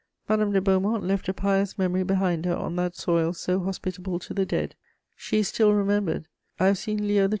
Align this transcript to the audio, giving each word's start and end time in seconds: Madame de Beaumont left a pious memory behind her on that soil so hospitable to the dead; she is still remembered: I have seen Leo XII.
Madame 0.27 0.51
de 0.51 0.59
Beaumont 0.59 1.03
left 1.03 1.29
a 1.29 1.33
pious 1.35 1.77
memory 1.77 2.01
behind 2.01 2.43
her 2.43 2.55
on 2.55 2.75
that 2.75 2.95
soil 2.95 3.33
so 3.33 3.59
hospitable 3.59 4.17
to 4.17 4.33
the 4.33 4.47
dead; 4.47 4.73
she 5.15 5.37
is 5.37 5.47
still 5.49 5.75
remembered: 5.75 6.27
I 6.59 6.65
have 6.65 6.79
seen 6.79 7.07
Leo 7.07 7.27
XII. 7.27 7.29